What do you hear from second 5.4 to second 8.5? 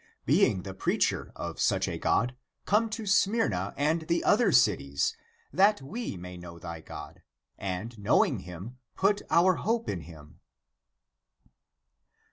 that we may know thy God, and, knowing